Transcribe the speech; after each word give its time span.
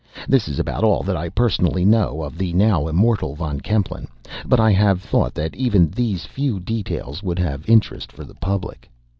This 0.27 0.47
is 0.47 0.57
about 0.57 0.83
all 0.83 1.03
that 1.03 1.15
I 1.15 1.29
personally 1.29 1.85
know 1.85 2.23
of 2.23 2.35
the 2.35 2.53
now 2.53 2.87
immortal 2.87 3.35
Von 3.35 3.59
Kempelen; 3.59 4.07
but 4.47 4.59
I 4.59 4.71
have 4.71 4.99
thought 4.99 5.35
that 5.35 5.53
even 5.55 5.91
these 5.91 6.25
few 6.25 6.59
details 6.59 7.21
would 7.21 7.37
have 7.37 7.69
interest 7.69 8.11
for 8.11 8.23
the 8.23 8.33
public. 8.33 8.89